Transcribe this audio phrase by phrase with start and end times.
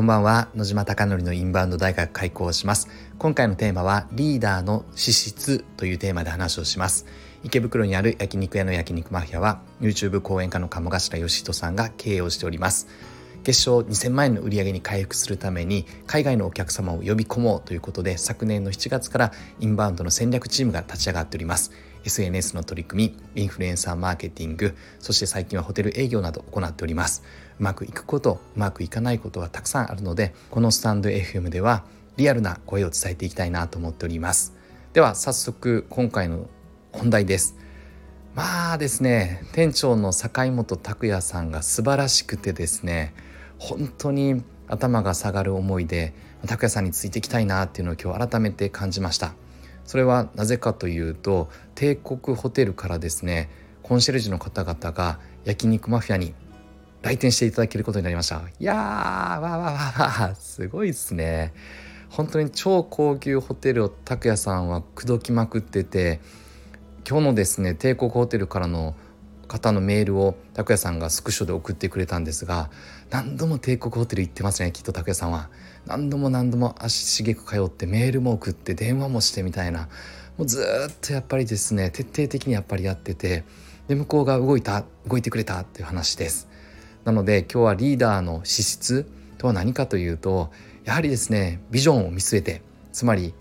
[0.00, 0.48] こんばんは。
[0.54, 2.88] 野島貴則のインバウンド大学開講します。
[3.18, 7.04] 今回のテーマはリーダーの資質というテーマで話をします。
[7.44, 12.88] 池袋にある焼肉屋の焼肉マフィアは YouTube 講演家の鴨頭義人さんが経営をしております。
[13.44, 21.72] 月賞2000万円の売り上げに回復するために海外のお客様を呼び込もうということで昨年の7月からインバウンドの戦略チームが立ち上がっております。
[22.04, 27.22] SNS の取り組みインフルエンサーマーケティングそして最近はホテル営業など行っております。
[27.58, 31.84] うまくいくことうまくいかないことはたくさんあるのでこのスタンド FM では
[32.16, 34.54] リアルな声を伝えていきたいなと思っております。
[34.92, 36.48] では早速今回の
[36.92, 37.56] 本題です。
[38.34, 43.12] まあですね店長の坂本拓也さんが素晴らしくてですね
[43.58, 46.14] 本当に頭が下がる思いで
[46.46, 49.34] 拓哉さんについていきたいなっていうのを今日改めて感じました。
[49.84, 53.50] それはなぜかというと帝国ホテルからですね
[53.82, 56.34] コンシェルジュの方々が焼肉マフィアに
[57.02, 58.42] 来店していただけることになりました。
[58.58, 61.54] いやーわーわーわーわーすごいっすね。
[62.10, 66.20] 本当に超高級ホテルを拓也さんは口説きまくってて
[67.08, 68.94] 今日のですね帝国ホテルからの
[69.50, 72.70] 方のメールを拓哉さんがスクショで送ってくれたんですが
[73.10, 75.50] 何度も帝国ホテル行ってますねきっと拓哉さんは。
[75.86, 79.88] 何度も何度も足しげく通ってメールも送って電話もしてみたいな。
[80.38, 83.44] もうずっとやっぱりですね徹底的にやっぱりやってて
[83.88, 86.48] で向こうが動いた動いてくれたっていう話です。
[87.04, 90.52] なので今日はリーダーの資質とは何かというと
[90.84, 93.34] やはりですねビジョンを見据えてつまり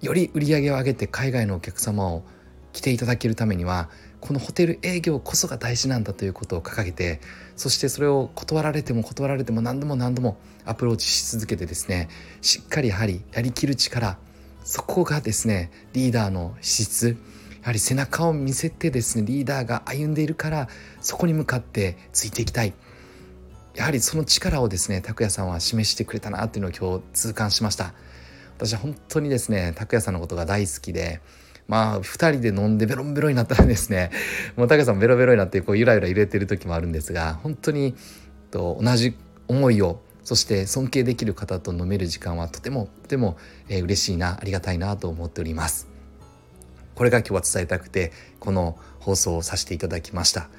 [0.00, 2.24] より売り上げを上げて海外のお客様を
[2.72, 3.90] 来ていただけるためには
[4.22, 7.20] このホテル営業こそが大事なんだということを掲げて
[7.56, 12.08] そしてそれを断られても断られても何度も何度もアプローチし続けてですね
[12.40, 14.16] しっかりやはりやりきる力
[14.62, 17.16] そこがですねリーダーの資質
[17.62, 20.68] やはり背中を見せてですねリーダーが歩んでいるから
[21.00, 22.74] そこに向かってついていきたい。
[23.74, 27.94] やはりその力をですね拓也さんは示してくれたなっていうのを今日痛感しました。
[28.56, 31.20] 私は本当にですね拓也さんのことが大好きで
[31.72, 34.10] まあ2人で飲んでベロンベロになったらですね
[34.56, 37.94] もう武さんベロベロになってこうゆらゆら揺れてる時もあるんですが本当に
[38.50, 39.16] と同じ
[39.48, 43.38] 思いをそして尊敬できる方と飲める時間はとてもとても、
[43.70, 45.88] えー、嬉しいなありがたいなと思っております。
[46.94, 50.50] これが今日は伝えたくてこの放送をさせていただきました。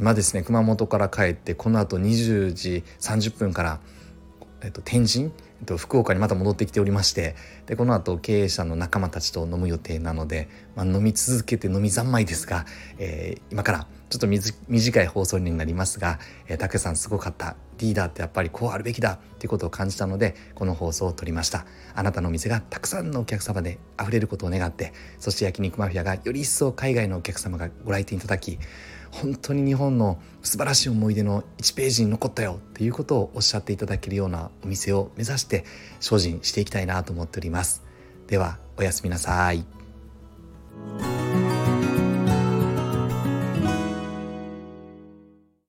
[0.00, 3.78] 今ですね熊本から帰ってこの後20時30分から
[4.62, 5.30] えっと、天神、
[5.76, 7.34] 福岡にまた戻ってきておりまして
[7.66, 12.64] でこの後経営者の仲間たちと飲む予定なので、まあ、飲み続けて飲み三昧ですが、
[12.98, 14.26] えー、今からちょっと
[14.68, 17.56] 短い放送になりますが、えー、竹さんすごかった。
[17.78, 21.64] リーダーってやっぱりこうあるべきだっていうことを感じたのでこの放送を撮りました。
[21.94, 28.58] あなたのお店がたくさんのお客様で溢れることを願ってそして焼肉マフィアがより一層海外のお客様がご来店いただき
[29.10, 35.64] 本当に日本の素晴らしい思い出の1ページに残ったよっていうことをおっしゃっていただけるようなお店を目指して
[36.00, 37.82] 精進していきたいなと思っております。
[38.26, 39.77] ではおやすみなさい。